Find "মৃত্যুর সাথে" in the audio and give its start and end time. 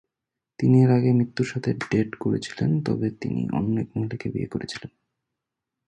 1.13-1.73